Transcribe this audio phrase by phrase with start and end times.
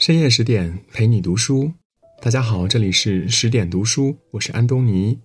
[0.00, 1.70] 深夜十点陪你读书，
[2.22, 5.20] 大家好，这里是十点读书，我是安东尼。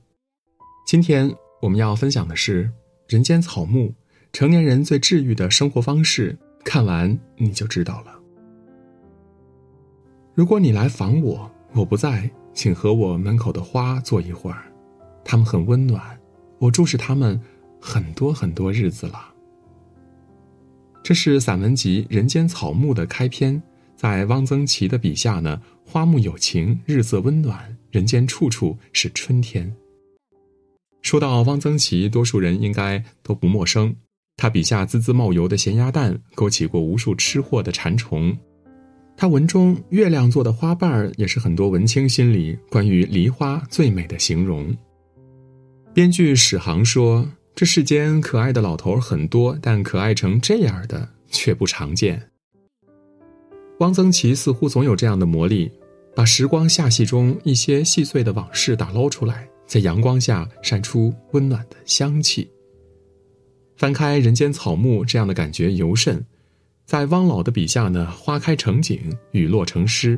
[0.85, 2.65] 今天我们要分享的是
[3.07, 3.87] 《人间草木》，
[4.33, 6.37] 成年人最治愈的生活方式。
[6.65, 8.19] 看完你就知道了。
[10.33, 14.63] 如果你来访我，我不在，请和我门口的花坐一会儿，
[15.23, 16.19] 它们很温暖，
[16.59, 17.41] 我注视它们
[17.79, 19.33] 很多很多日子了。
[21.01, 23.63] 这是散文集《人间草木》的开篇。
[23.95, 29.73] 在汪曾祺的笔下呢，花木有情，日色温暖，人间处处是春天。
[31.01, 33.95] 说到汪曾祺，多数人应该都不陌生。
[34.37, 38.37] 他笔下滋滋冒油的咸鸭蛋，勾起过无数吃货的馋虫。
[39.15, 44.75] 他文中月亮做的花瓣儿，也是很多文青心里关于梨花最美的形容。
[45.93, 52.21] 编剧史航说：“这世间可爱的老头很多，但可爱成这样的却不常见。”
[53.79, 55.69] 汪曾祺似乎总有这样的魔力，
[56.15, 62.49] 把时光下戏中一些细碎的往事打捞出来，在阳光下晒出温暖的香气。
[63.75, 66.25] 翻开《人间草木》，这样的感觉尤甚。
[66.85, 68.99] 在汪老的笔下呢，花开成景，
[69.31, 70.17] 雨落成诗，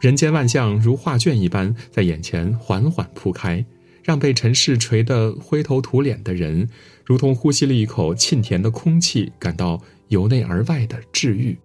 [0.00, 3.64] 人间万象如画卷一般在眼前缓缓铺开，
[4.02, 6.68] 让被尘世锤得灰头土脸的人，
[7.02, 11.56] 如同呼吸了一口沁甜的空气，感到由内而外的治愈。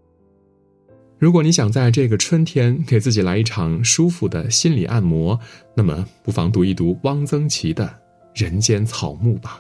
[1.20, 5.38] 如果你想在这个春天给自己来一场舒服的心理按摩，
[5.76, 7.86] 那么不妨读一读汪曾祺的
[8.42, 9.60] 《人间草木》吧。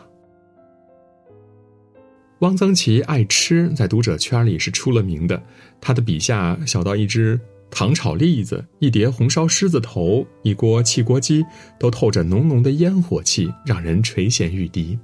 [2.40, 5.44] 汪曾祺爱吃，在读者圈里是出了名的。
[5.82, 7.38] 他的笔下，小到一只
[7.70, 11.44] 糖炒栗子、一碟红烧狮子头、一锅汽锅鸡，
[11.78, 14.98] 都透着浓浓的烟火气，让人垂涎欲滴。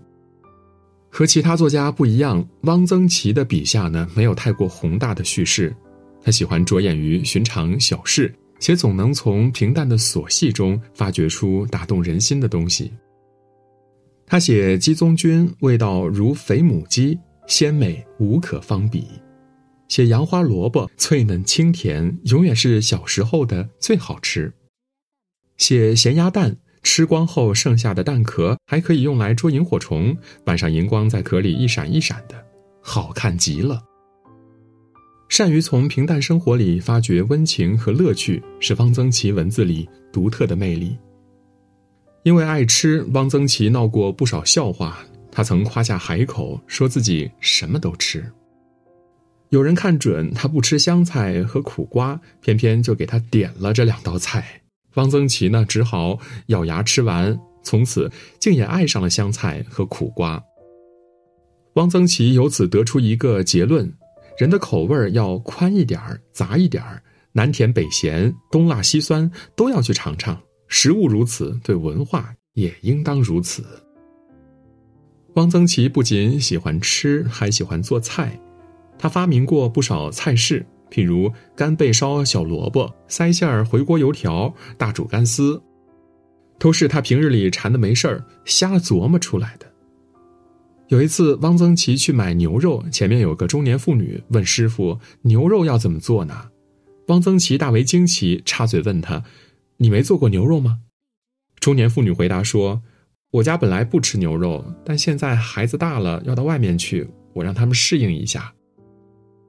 [1.10, 5.76] 和其他作家不一样，汪曾祺的笔下呢，没有太过宏大的叙事。
[6.26, 12.92] 他喜欢着眼于寻常小事，且总能从平淡的琐细中发掘出打动人心的东西。
[14.26, 19.02] 他写鸡枞菌，味道如肥母鸡，鲜美无可方比；
[19.88, 24.52] 写杨花萝卜，脆嫩清甜，永远是小时候的最好吃。
[25.58, 30.18] 写咸鸭蛋，吃光后剩下的蛋壳还可以用来捉萤火虫，
[30.48, 32.44] 晚上荧光在壳里一闪一闪的，
[32.82, 33.80] 好看极了。
[35.28, 40.98] 善于从平淡生活里发掘温情和乐趣，是汪曾祺文字里独特的魅力。
[42.24, 45.00] 因为爱吃，汪曾祺闹过不少笑话。
[45.32, 48.24] 他曾夸下海口，说自己什么都吃。
[49.50, 54.62] 有人看准他不吃香菜和苦瓜，偏偏就给他点了这两道菜。
[54.94, 58.10] 汪曾祺呢，只好咬牙吃完，从此
[58.40, 60.42] 竟也爱上了香菜和苦瓜。
[61.74, 63.92] 汪曾祺由此得出一个结论。
[64.38, 67.02] 人的口味要宽一点儿，杂一点儿，
[67.32, 70.38] 南甜北咸，东辣西酸，都要去尝尝。
[70.68, 73.64] 食物如此，对文化也应当如此。
[75.36, 78.40] 汪曾祺不仅喜欢吃，还喜欢做菜。
[78.98, 85.62] 他发明过不少菜式，譬如干贝烧小萝卜、塞馅儿回锅油条、大煮干丝，
[86.58, 89.66] 都是他平日里馋的没事儿瞎琢磨出来的。
[90.90, 96.50] 有一次，汪曾祺去买牛肉，前面有个中年妇女问师傅：“牛肉要怎么做呢？”
[97.08, 99.24] 汪曾祺大为惊奇，插嘴问他
[99.78, 100.80] ：“你没做过牛肉吗？”
[101.60, 102.84] 中年妇女回答说
[103.32, 108.54] ：“我家本来不吃牛肉，但现在孩子大了，要到外面去，我让他们适应一下。”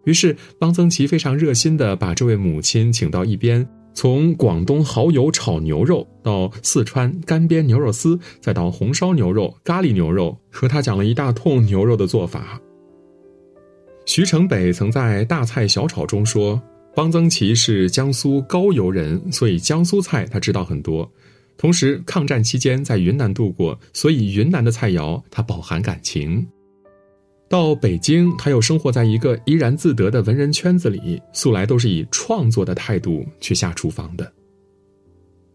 [0.04, 3.68] 于是，汪曾祺非常热心的把这位母亲请到一边。
[3.96, 12.60] 从广东蚝油炒牛肉到四川干煸牛肉丝，再到红烧牛肉、咖喱牛肉，和他讲了一大通牛肉的做法。
[14.04, 16.62] 徐成北曾在《大菜小炒》中说，
[16.96, 21.10] 汪曾祺是江苏高邮人，所以江苏菜他知道很多。
[21.56, 26.46] 同时，抗战期间在云南度过，所以云南的菜肴他饱含感情。
[27.48, 34.32] 到北京，他又生活在一个怡然自得的文人圈子里，素来都是以创作的态度去下厨房的。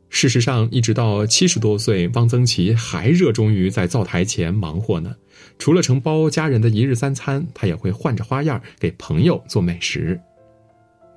[0.09, 5.15] 事实上，一直到七十多岁，汪曾祺还热衷于在灶台前忙活呢。
[5.57, 10.19] 除了承包家人的一日三餐，他也会换着花样给朋友做美食。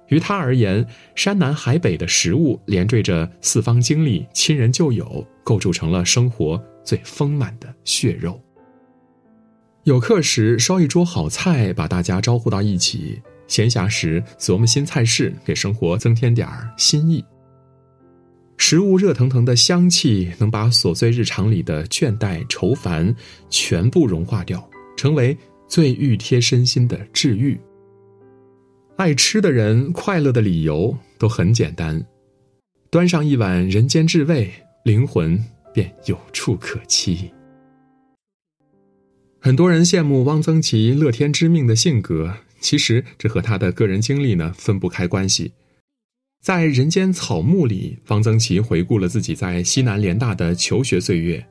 [0.09, 8.44] 于他而言，山南海北的食物连缀着四方经历、亲人旧友，构筑成了生活最丰满的血肉。
[9.85, 17.23] 有课时烧一桌好菜，把大家招呼到一起；闲暇时琢磨新菜式，给生活增添点儿新意。
[18.57, 23.15] 食物热腾腾的香气，能把琐碎日常里的倦怠愁烦
[23.51, 24.67] 全部融化掉，
[24.97, 25.37] 成为
[25.69, 27.61] 最愈贴身心的治愈。
[28.97, 32.03] 爱吃的人快乐的理由都很简单：
[32.89, 34.51] 端上一碗人间至味，
[34.83, 35.39] 灵魂
[35.75, 37.31] 便有处可栖。
[39.45, 45.53] 很多人羡慕汪曾祺乐天知命的性格，其实这和他的个人经历呢分不开关系。
[46.43, 51.47] 在《人间草木》里，汪曾祺回顾了自己在西南联大的求学岁月。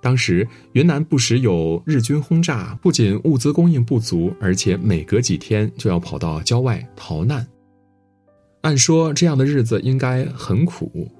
[0.00, 7.44] 当时云南不时有日军轰炸，不仅物资供应不足，而且每隔几天就要跑到郊外逃难。
[8.60, 11.10] 按说这样的日子应该很苦，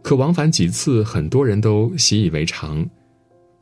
[0.00, 2.88] 可往返几次，很多人都习以为常。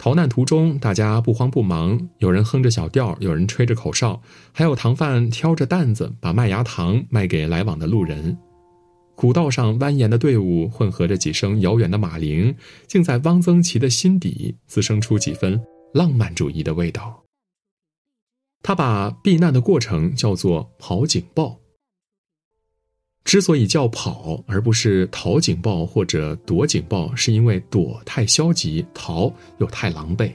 [0.04, 4.20] 逃难途中，大家不慌不忙，有人哼着小调，有人吹着口哨，
[4.52, 8.36] 还有糖贩挑着担子把麦芽糖卖给来往的路人。
[9.16, 12.54] 古道上蜿蜒的队伍，混合着几声遥远的马铃，
[12.86, 15.58] 竟在汪曾祺的心底滋生出几分
[15.94, 17.22] 浪漫主义的味道。
[18.62, 21.56] 他把避难的过程叫做“跑警报”。
[23.24, 30.30] 之所以叫“跑”而不是“逃警报”或者“躲警报”，是因为“躲”太消极，“逃”又太狼狈。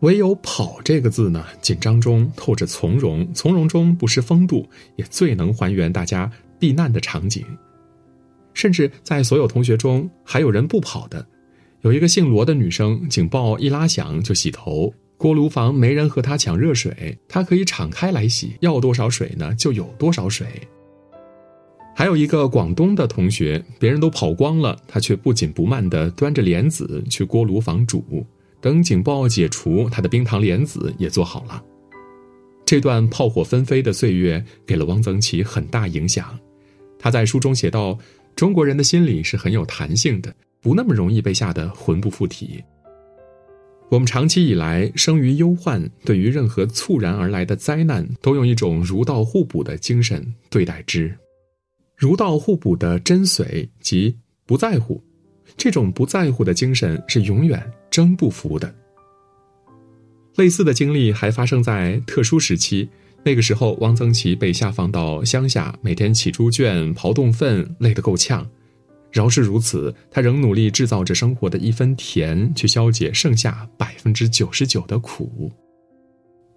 [0.00, 6.30] 唯有“跑”这个字呢，紧张中透着从容，从容中不失风度，也最能还原大家。
[6.56, 7.44] 避难的场景，
[8.54, 11.26] 甚至在所有同学中还有人不跑的。
[11.82, 20.46] 有一个姓罗的女生，警报一拉响就洗头，锅炉房没人和她抢热水，她可以敞开来洗，要多少水呢就有多少水。
[21.96, 28.26] 还有一个广东的同学，别人都跑光了，他却不紧不慢地端着莲子去锅炉房煮，
[28.60, 31.62] 等警报解除，他的冰糖莲子也做好了。
[32.66, 36.36] 这段炮火纷飞的岁月给了汪曾祺很大影响。
[36.98, 37.96] 他在书中写道
[38.34, 42.62] ：“中国人的心理是很有弹性的，不那么容易被吓得魂不附体。
[43.90, 51.16] 我们长期以来生于忧患，对于任何猝然而来的灾难，都用一种如道互补的精神对待之。
[51.96, 55.02] 如道互补的真髓即不在乎，
[55.56, 58.74] 这种不在乎的精神是永远征不服的。
[60.36, 62.88] 类似的经历还发生在特殊时期。”
[63.26, 68.46] 那个时候，汪曾祺被下放到乡下，每天起猪圈、刨洞粪，累得够呛。
[69.10, 75.50] 饶是如此，他仍努力制造着生活的一分甜，去消解剩下百分之九十九的苦。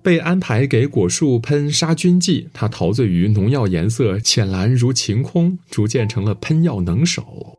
[0.02, 7.58] 被安排给果树喷杀菌剂，他陶醉于农药颜色浅蓝如晴空，逐渐成了喷药能手。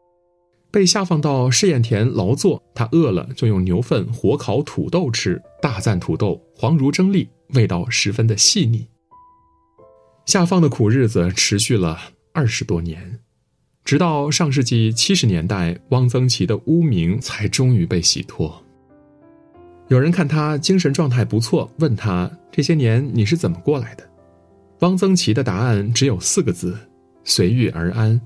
[0.70, 8.86] 被下放到试验田劳作，他饿了就用牛粪火烤土豆吃，大赞土豆黄如蒸栗，味道十分的细腻。
[10.26, 11.98] 下放的苦日子持续了
[12.32, 13.18] 二十多年，
[13.82, 18.62] 直到上世纪七十年代，汪曾祺的污名才终于被洗脱。
[19.88, 24.06] 有人看他精神状态不错，问他这些年你是怎么过来的？
[24.80, 26.78] 汪曾祺的答案只有四个字：
[27.24, 28.20] 随遇而安。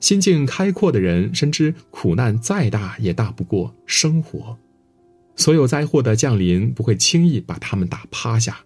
[0.00, 4.56] 心境开阔的人深知，苦难再大也大不过生活。
[5.36, 8.58] 所有灾祸的降临不会轻易把他们打趴下。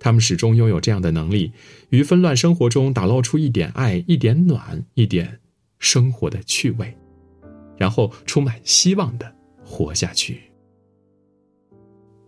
[0.00, 1.52] 他们始终拥有这样的能力，
[1.90, 5.38] 于纷乱生活中打捞出一点爱、一点暖、一点
[5.78, 6.92] 生活的趣味，
[7.78, 9.32] 然后充满希望的
[9.64, 10.40] 活下去。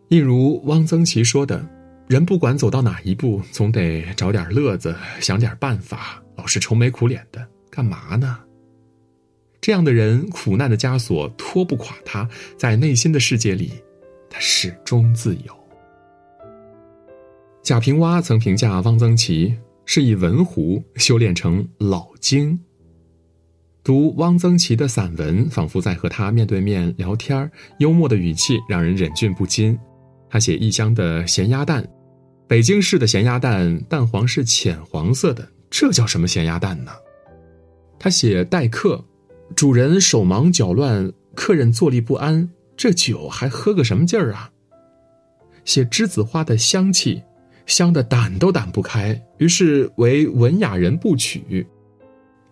[0.08, 1.68] 一如汪曾祺说的
[2.06, 8.38] ：“人不管走到哪一步，总得找点乐子，想点办法，老是愁眉苦脸的，干嘛呢？”
[9.60, 13.72] 这样的人，苦难的枷锁拖不垮他，在内心的世界里，
[14.30, 15.52] 他始终自由。
[17.64, 22.56] 贾平凹曾评价汪曾祺是以文狐修炼成老精。
[23.82, 29.76] 读汪曾祺的散文，仿佛在和他面对面聊天幽默的语气让人忍俊不禁。
[30.36, 31.82] 他写异乡的咸鸭蛋，
[32.46, 36.92] 北京市的咸鸭蛋蛋黄是浅黄色的，这叫什么咸鸭蛋呢？
[37.98, 39.02] 他写待客，
[39.54, 44.50] 主人手忙脚乱，客人坐立不安，这酒还喝个什么劲儿啊？
[45.64, 47.22] 写栀子花的香气。
[47.64, 51.66] 香的掸都掸不开，于是为文雅人不取。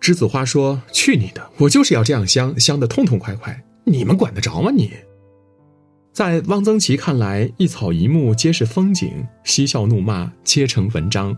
[0.00, 1.50] 栀子花说：“去你的！
[1.58, 3.62] 我就是要这样香，香的痛痛快快。
[3.84, 4.70] 你们管得着吗？
[4.74, 4.90] 你。”
[6.14, 11.37] 在汪曾祺看来，一草一木皆是风景，嬉笑怒骂皆成文章，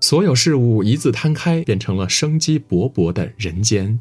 [0.00, 3.96] 所有事物一字摊开，变成了生机勃勃的人间。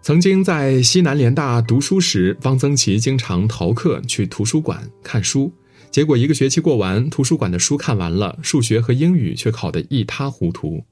[0.00, 5.52] 曾经在西南联大读书时，汪曾祺经常逃课去图书馆看书。
[5.90, 10.82] 结果一个学期过完，图书馆的书看完了，数学和英语却考得一塌糊涂。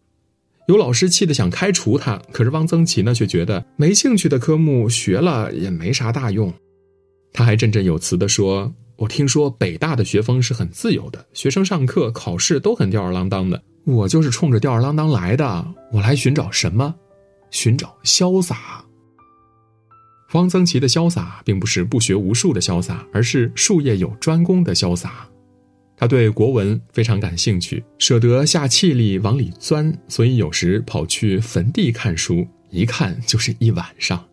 [0.68, 6.52] 有老师气得想开除他，可是汪曾祺呢却觉得没兴趣的科目学了也没啥大用。
[7.32, 16.94] 他还振振有词地说：“我听说北大的学风是很自由的，学生上课考试都很吊儿郎当的，我就是冲着吊儿郎当来的，我来寻找什么？
[17.50, 18.84] 寻找潇洒。
[20.32, 25.26] 汪曾祺的潇洒，并不是不学无术的潇洒，而是术业有专攻的潇洒。
[25.96, 34.24] 他对国文非常感兴趣，舍得下气力往里钻，所以有时跑去坟地看书，一看就是一晚上。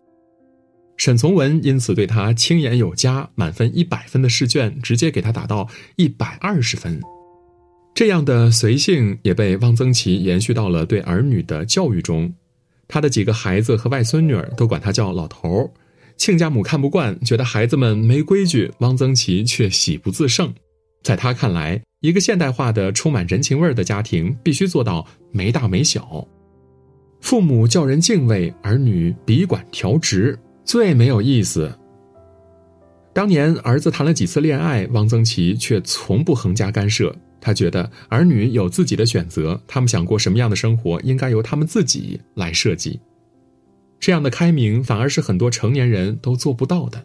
[0.98, 7.00] 沈从文因此对他轻言有加，满分一百分的试卷直接给他打到一百二十分。
[7.94, 12.32] 这样的随性也被汪曾祺延续到了对儿女的教育中，
[12.88, 15.70] 他的几个孩子和外孙女儿都管他叫老头儿。
[16.16, 20.52] 亲家母看不惯，觉得孩子们没规矩，汪曾祺却喜不自胜。
[21.04, 26.26] 在他看来，一个现代化的、充满人情味的家庭必须做到没大没小，
[27.20, 30.36] 父母叫人敬畏，儿女笔管调直，
[30.68, 31.72] 最没有意思。
[33.14, 37.10] 当年儿子谈了几次恋爱，汪曾祺却从不横加干涉。
[37.40, 43.00] 他觉得儿女有自己的选择，他们想过什么样的生活，应该由他们自己来设计。
[43.98, 47.02] 这样的开明，反而是很多成年人都做不到的。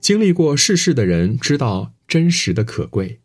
[0.00, 1.92] 经历过世事的人知道。
[2.08, 3.18] 真实的可贵，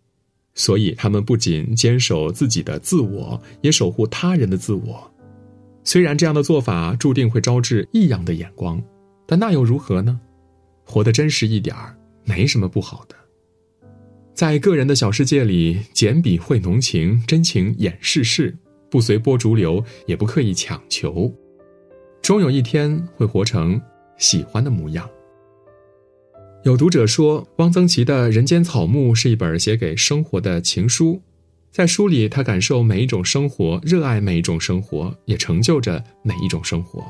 [0.56, 5.14] 所以他们不仅坚守自己的自我，也守护他人的自我。
[5.84, 8.82] 虽然这样的做法注定会招致异样的眼光，
[9.32, 10.20] 但那又如何呢？
[10.84, 11.96] 活得真实一点儿，
[12.26, 13.16] 没什么不好的。
[14.34, 18.54] 在个人的小世界里，简笔绘浓情，真情掩世事，
[18.90, 21.34] 不随波逐流，也不刻意强求，
[22.22, 23.82] 终有一天会活成
[24.18, 25.10] 喜欢的模样。
[26.64, 31.22] 有读者说，汪曾祺的《人间草木》是一本写给生活的情书，
[31.72, 37.02] 在书里，他感受每一种生活，热爱每一种生活，也成就着每一种生活。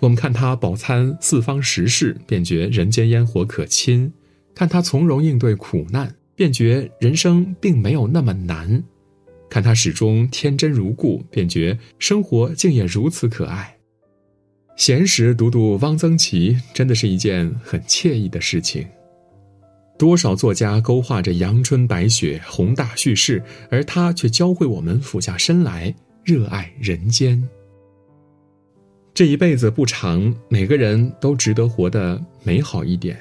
[0.00, 4.10] 我们看他饱餐四方食事，便觉人间烟火可亲；
[4.54, 8.82] 看他从容应对苦难，便觉人生并没有那么难；
[9.50, 13.76] 看他始终天真如故，便觉生活竟也如此可爱。
[14.74, 18.86] 闲时读读汪曾祺，真的是一件很惬意的事情。
[19.98, 27.46] 多少作家勾画着阳春白雪、宏大叙事，而他却教会我们俯下身来热爱人间。
[29.20, 33.20] 这一辈子不长，每个人都值得活得美好一点，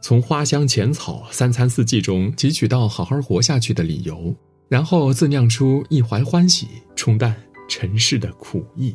[0.00, 4.32] 从花香浅草、三餐四季中汲取到好好活下去的理由，
[4.68, 7.34] 然后自酿出一怀欢喜，冲淡
[7.68, 8.94] 尘世的苦意。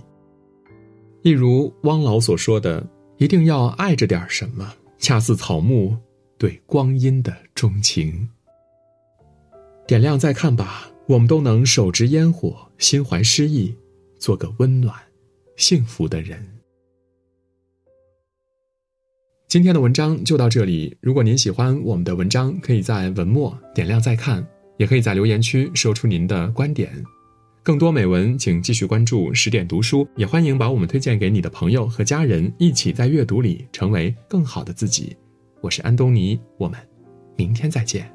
[1.24, 2.82] 一如汪老所说的，
[3.18, 5.94] 一定要爱着点什么，恰似草木
[6.38, 8.30] 对光阴的钟情。
[9.86, 13.76] 点亮再看吧，我们都能手执烟火，心怀诗意，
[14.18, 14.96] 做个温暖、
[15.56, 16.44] 幸福的人。
[19.48, 20.98] 今天的文章就到这里。
[21.00, 24.46] 如果您喜欢我们的文章，可以在文末点亮再看，
[24.78, 26.92] 也可以在留言区说出您的观点。
[27.62, 35.16] 更多美文，请继续关注十点读书，也欢迎把我们推荐给你的朋友和家人，一起在阅读里成为更好的自己。
[35.62, 36.80] 我是安东尼，我们
[37.38, 38.13] 明天再见。